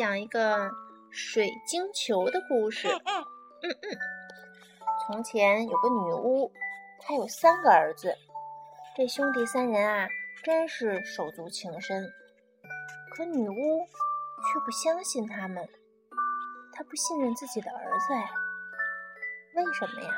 [0.00, 0.70] 讲一个
[1.10, 2.88] 水晶球的故事。
[2.88, 3.98] 嗯嗯。
[5.04, 6.50] 从前有个女巫，
[7.00, 8.16] 她有三个儿子。
[8.96, 10.08] 这兄弟三人啊，
[10.42, 12.02] 真是手足情深。
[13.14, 15.68] 可女巫却不相信他们，
[16.72, 18.30] 她不信任自己的儿子哎。
[19.56, 20.10] 为什么呀？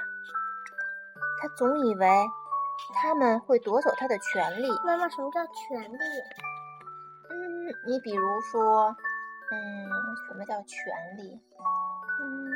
[1.41, 2.09] 她总以为
[2.95, 4.69] 他们会夺走她的权利。
[4.85, 5.99] 妈妈，什么叫权利？
[7.31, 8.97] 嗯，你比如说，
[9.53, 9.57] 嗯，
[10.27, 10.79] 什么叫权
[11.19, 11.39] 利？
[12.21, 12.51] 嗯，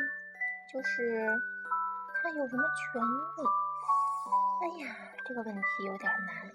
[0.73, 1.29] 就是
[2.23, 3.43] 他有什么权利？
[4.59, 6.47] 哎呀，这个问题有点难。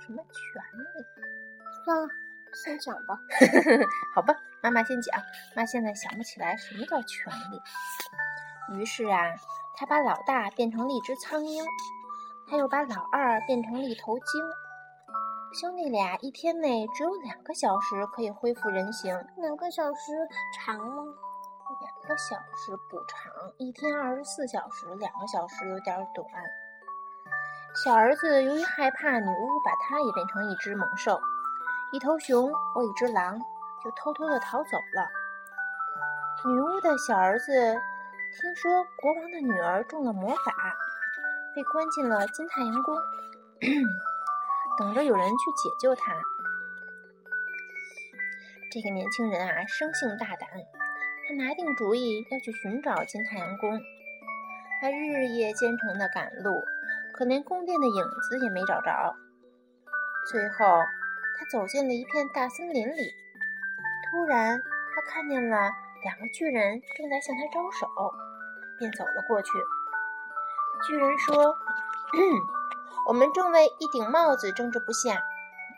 [0.00, 1.04] 什么权利？
[1.84, 2.08] 算了，
[2.64, 3.16] 先讲吧。
[4.14, 5.16] 好吧，妈妈先讲。
[5.54, 7.62] 妈现在想不起来什么叫权利。
[8.76, 9.36] 于是啊，
[9.76, 11.64] 他把老大变成了一只苍蝇，
[12.50, 14.42] 他又把老二变成了一头鲸。
[15.52, 19.14] 兄弟俩一天内只有两个小时可以恢复人形。
[19.36, 20.12] 两个小时
[20.54, 21.04] 长吗？
[21.80, 26.26] 两个小时不长，一天二十四小时，两个小时有点短。
[27.84, 31.18] 小儿子由于害怕女巫把他也变成一只猛兽，
[31.92, 33.38] 一头熊或一只狼，
[33.82, 35.06] 就偷偷的逃走了。
[36.50, 37.52] 女巫的小儿子
[38.32, 40.76] 听说国王的女儿中了魔法，
[41.54, 42.94] 被关进了金太阳宫。
[44.78, 46.14] 等着有人去解救他。
[48.70, 50.48] 这个年轻人啊，生性大胆，
[51.26, 53.80] 他拿定主意要去寻找金太阳宫。
[54.80, 56.62] 他日夜兼程的赶路，
[57.14, 59.16] 可连宫殿的影子也没找着。
[60.30, 60.82] 最后，
[61.38, 63.10] 他走进了一片大森林里。
[64.10, 64.60] 突然，
[64.94, 67.86] 他看见了两个巨人正在向他招手，
[68.78, 69.50] 便走了过去。
[70.86, 71.56] 巨人说。
[72.12, 72.20] 嗯
[73.06, 75.22] 我们正为一顶帽子争执不下，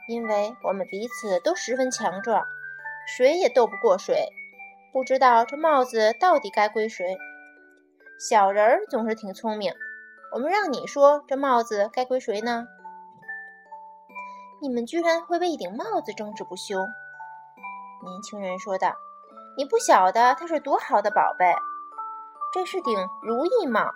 [0.09, 2.43] 因为我们彼此都十分强壮，
[3.06, 4.31] 谁也斗不过谁。
[4.94, 7.19] 不知道这帽子到底该归谁？
[8.19, 9.75] 小人儿总是挺聪明，
[10.33, 12.67] 我们让你说这帽子该归谁呢？
[14.62, 16.78] 你们居然会为一顶帽子争执不休！
[16.78, 18.94] 年轻人说道
[19.59, 21.55] ：“你不晓得它是多好的宝贝，
[22.55, 23.93] 这是顶如意帽。”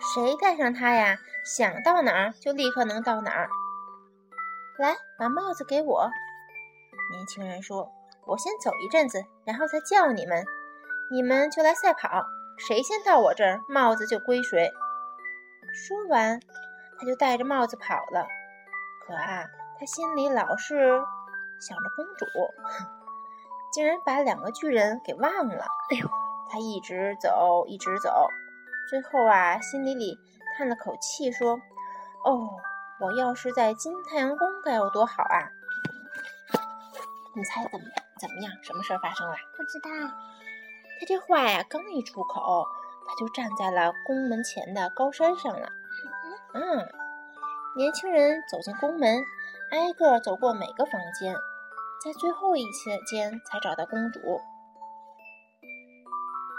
[0.00, 1.18] 谁戴上它呀？
[1.44, 3.50] 想到哪儿就立刻能到哪儿。
[4.78, 6.08] 来，把帽子给我。
[7.10, 7.90] 年轻人说
[8.26, 10.44] ：“我先走一阵子，然后再叫你们，
[11.10, 12.24] 你们就来赛跑，
[12.56, 14.70] 谁先到我这儿，帽子就归谁。”
[15.74, 16.40] 说完，
[16.98, 18.26] 他就戴着帽子跑了。
[19.06, 19.44] 可啊，
[19.78, 21.02] 他心里老是
[21.60, 22.26] 想着公主，
[23.72, 25.64] 竟然把两个巨人给忘了。
[25.90, 26.08] 哎呦，
[26.50, 28.28] 他一直走，一直走。
[28.88, 30.18] 最后啊，心里里
[30.56, 31.60] 叹了口气，说
[32.24, 32.50] ：“哦，
[33.00, 35.48] 我要是在金太阳宫该有多好啊！”
[37.34, 37.86] 你猜怎么
[38.20, 38.52] 怎么样？
[38.62, 39.34] 什么事儿发生了？
[39.56, 39.88] 不知道。
[41.00, 42.66] 他这话呀，刚一出口，
[43.06, 45.68] 他就站在了宫门前的高山上了。
[46.52, 46.86] 嗯，
[47.76, 49.24] 年轻人走进宫门，
[49.70, 51.34] 挨个走过每个房间，
[52.04, 52.70] 在最后一
[53.06, 54.20] 间才找到公主。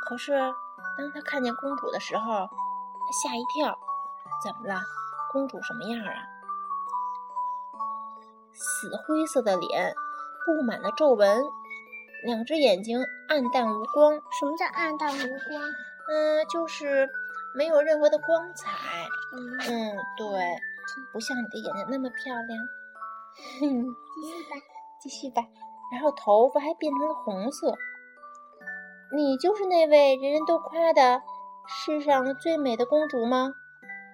[0.07, 0.34] 可是。
[0.98, 3.78] 当他看见公主的时候，他吓一跳。
[4.44, 4.81] 怎么了？
[5.31, 6.14] 公主什么样啊？
[8.52, 9.94] 死灰色的脸，
[10.46, 11.44] 布满了皱纹，
[12.26, 14.14] 两只眼睛暗淡无光。
[14.40, 15.62] 什么叫暗淡无光？
[16.09, 17.09] 嗯，就是
[17.56, 18.70] 没有任何的光彩。
[19.34, 20.28] 嗯嗯，对，
[21.14, 22.59] 不像你的眼睛那么漂亮。
[23.59, 23.70] 继
[24.28, 24.56] 续吧，
[25.02, 25.42] 继续吧。
[25.92, 27.76] 然后头发还变成了红色。
[29.16, 31.22] 你就是那位人人都夸的
[31.68, 33.53] 世上最美的公主吗？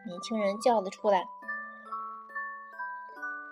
[0.05, 1.25] 年轻人叫了出来。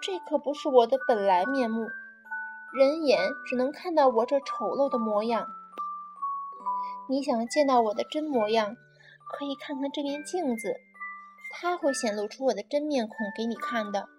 [0.02, 1.88] 这可不是我的本来面目，
[2.74, 5.48] 人眼只能看到我这丑陋的模样。
[7.08, 8.76] 你想见到我的真模样，
[9.32, 10.76] 可以看看这面镜子，
[11.54, 14.10] 它会显露出我的真面孔给你看的。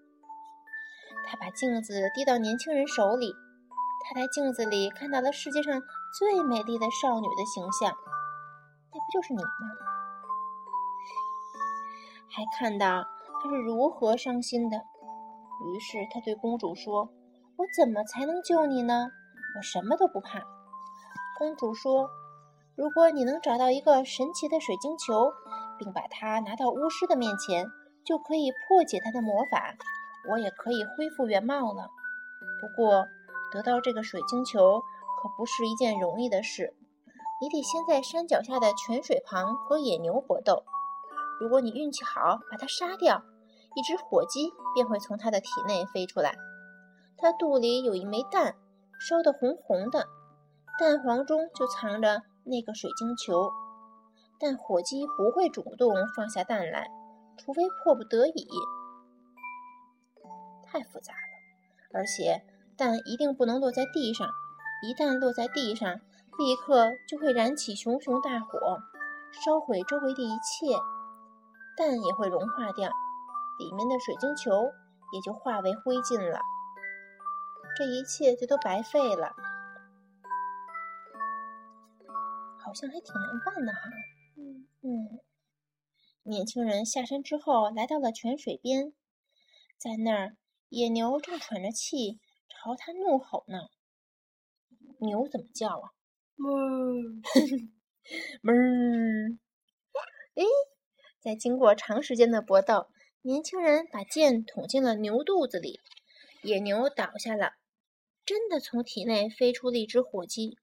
[1.26, 3.35] 他把镜子递到年轻人手里。
[4.03, 5.82] 他在镜子里看到了世界上
[6.16, 7.93] 最美丽的少女的形象，
[8.93, 9.50] 那不就是你吗？
[12.31, 13.05] 还看到
[13.43, 14.76] 她是如何伤心的。
[14.78, 17.10] 于是他对公主说
[17.58, 19.08] ：“我怎么才能救你呢？
[19.56, 20.40] 我什么都不怕。”
[21.37, 22.08] 公主说
[22.75, 25.32] ：“如果你能找到一个神奇的水晶球，
[25.78, 27.66] 并把它拿到巫师的面前，
[28.05, 29.75] 就可以破解他的魔法，
[30.31, 31.88] 我也可以恢复原貌了。
[32.60, 33.06] 不过……”
[33.50, 34.82] 得到这个水晶球
[35.20, 36.76] 可不是一件容易的事，
[37.41, 40.62] 你得先在山脚下的泉水旁和野牛搏斗。
[41.41, 43.23] 如果你运气好，把它杀掉，
[43.75, 46.37] 一只火鸡便会从它的体内飞出来。
[47.17, 48.55] 它肚里有一枚蛋，
[49.00, 50.06] 烧得红红的，
[50.79, 53.50] 蛋黄中就藏着那个水晶球。
[54.41, 56.88] 但火鸡不会主动放下蛋来，
[57.37, 58.47] 除非迫不得已。
[60.65, 62.43] 太复杂了，而且
[62.76, 64.29] 蛋一定不能落在地上，
[64.81, 66.01] 一旦落在地上，
[66.39, 68.79] 立刻就会燃起熊熊大火，
[69.33, 70.67] 烧毁周围的一切，
[71.77, 72.89] 蛋也会融化掉，
[73.59, 74.73] 里面的水晶球
[75.13, 76.39] 也就化为灰烬了。
[77.77, 79.33] 这一切就都白费了，
[82.65, 83.81] 好像还挺难办的哈。
[84.37, 85.21] 嗯嗯，
[86.23, 88.93] 年轻人下山之后，来到了泉水边，
[89.77, 90.37] 在那儿，
[90.69, 93.59] 野牛正喘着气朝他怒吼呢。
[95.00, 95.91] 牛怎么叫啊？
[98.43, 99.39] 哞哞儿！
[100.35, 100.45] 哎，
[101.21, 102.89] 在经过长时间的搏斗，
[103.23, 105.81] 年轻人把剑捅进了牛肚子里，
[106.43, 107.55] 野牛倒下了，
[108.25, 110.56] 真的从体内飞出了一只火鸡。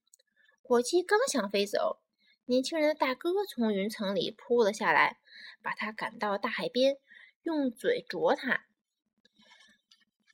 [0.62, 2.00] 火鸡刚想飞走。
[2.48, 5.18] 年轻人的大哥从云层里扑了下来，
[5.62, 6.96] 把他赶到大海边，
[7.42, 8.66] 用嘴啄他。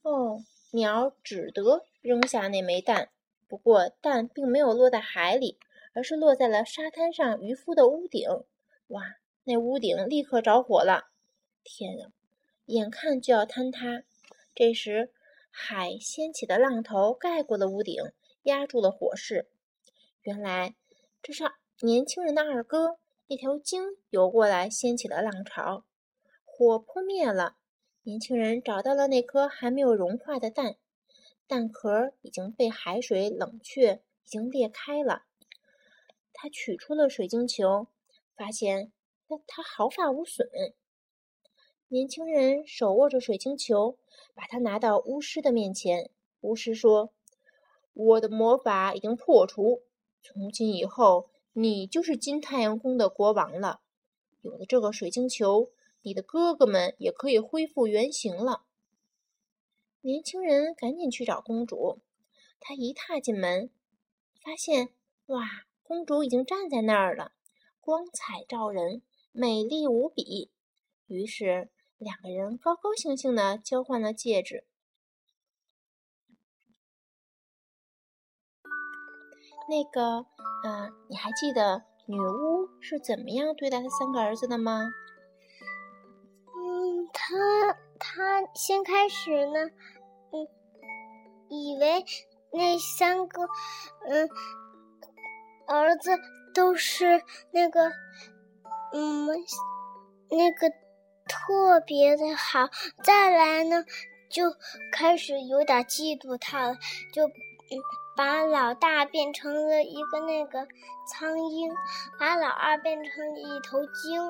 [0.03, 3.12] 哦，鸟只得扔下那枚蛋，
[3.53, 5.59] 不过蛋并没有落在海里，
[5.93, 8.27] 而是落在了沙滩上渔夫的屋顶。
[8.87, 11.11] 哇，那屋顶立刻着火了！
[11.63, 12.13] 天啊，
[12.65, 14.05] 眼看就要坍塌。
[14.55, 15.13] 这时，
[15.51, 18.03] 海掀起的浪头盖过了屋顶，
[18.45, 19.51] 压住了火势。
[20.23, 20.75] 原来
[21.23, 21.45] 这是。
[21.83, 22.97] 年轻人的二哥，
[23.27, 25.85] 一条鲸游过来，掀起了浪潮，
[26.47, 27.57] 火扑灭了。
[28.05, 30.77] 年轻人找到了那颗还没有融化的蛋，
[31.53, 35.25] 蛋壳已经被海水冷却，已经裂开了。
[36.33, 37.89] 他取出了水晶球，
[38.35, 38.91] 发现
[39.29, 40.49] 那它毫发无损。
[41.89, 43.99] 年轻人手握着水晶球，
[44.35, 46.11] 把它拿到巫师的面前。
[46.41, 47.13] 巫师说
[47.93, 49.83] ：“我的魔法已经破除，
[50.23, 53.83] 从今以后。”你就是金太阳宫的国王了。
[54.41, 55.71] 有了这个水晶球，
[56.01, 58.65] 你的哥哥们也可以恢复原形了。
[60.03, 62.01] 年轻人赶紧去找公主。
[62.61, 63.71] 他一踏进门，
[64.45, 64.91] 发现
[65.27, 65.47] 哇，
[65.83, 67.33] 公主已经站在那儿了，
[67.81, 69.03] 光彩照人，
[69.33, 70.53] 美丽无比。
[71.07, 74.67] 于是两个人高高兴兴的交换了戒指。
[79.69, 80.27] 那个。
[80.65, 84.93] 嗯，你还记得女巫是怎么样对待她三个儿子的吗？
[86.55, 87.35] 嗯，她
[88.05, 89.71] 他先开始呢，
[90.33, 90.49] 嗯，
[91.49, 92.05] 以为
[92.53, 93.43] 那三个
[94.09, 94.29] 嗯
[95.69, 96.11] 儿子
[96.53, 97.23] 都是
[97.53, 97.93] 那个
[98.93, 99.29] 嗯
[100.29, 100.69] 那个
[101.29, 102.69] 特别的好，
[103.05, 103.85] 再来呢
[104.29, 104.53] 就
[104.91, 106.75] 开始有点嫉妒他了，
[107.13, 107.33] 就嗯。
[108.15, 110.69] 把老大变成了一个那个
[111.09, 111.75] 苍蝇，
[112.21, 114.21] 把老二变成一头鲸，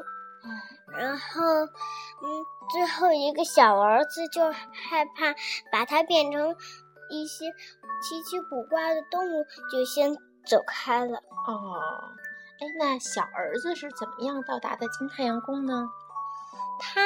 [0.96, 2.26] 然后，嗯，
[2.70, 5.34] 最后一个小儿子就害怕
[5.70, 6.54] 把它变成
[7.10, 7.46] 一些
[8.02, 10.14] 奇奇古怪的动物，就先
[10.46, 11.18] 走开了。
[11.46, 11.80] 哦，
[12.60, 15.88] 哎，那小儿子是怎么样到达的金太阳宫呢？
[16.78, 17.00] 他。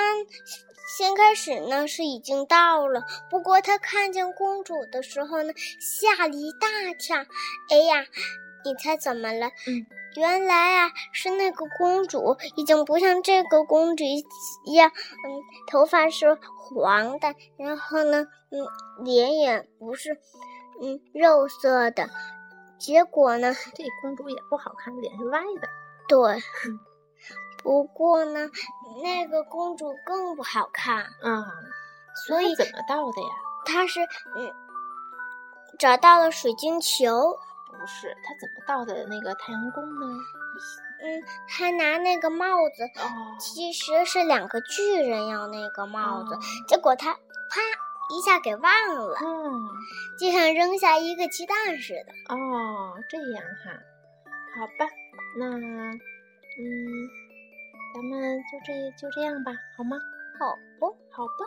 [0.88, 7.16] 先开始呢是已经到了，不过他看见公主的时候呢，吓了一大跳。
[7.70, 8.06] 哎呀，
[8.64, 9.48] 你猜怎么了？
[9.66, 9.84] 嗯，
[10.16, 14.04] 原来啊是那个公主已经不像这个公主
[14.64, 20.18] 一样，嗯，头发是黄的，然后呢，嗯，脸也不是，
[20.80, 22.08] 嗯，肉色的。
[22.78, 25.68] 结果呢，这公主也不好看，脸是歪的。
[26.08, 26.42] 对。
[27.62, 28.50] 不过呢，
[29.02, 31.52] 那个公主更不好看啊，
[32.26, 33.28] 所以怎么到的呀？
[33.64, 34.52] 她是嗯，
[35.78, 37.38] 找到了水晶球。
[37.70, 40.06] 不是，他怎么到的那个太阳宫呢？
[41.02, 42.84] 嗯，他拿那个帽子。
[43.00, 47.60] 哦，其实是两个巨人要那个帽子，结果他啪
[48.16, 49.68] 一下给忘了，嗯，
[50.18, 52.34] 就像扔下一个鸡蛋似的。
[52.34, 53.72] 哦，这样哈，
[54.58, 54.86] 好吧，
[55.38, 55.98] 那嗯。
[57.94, 59.96] 咱们就这就这样吧，好吗？
[60.38, 61.46] 好不，好吧。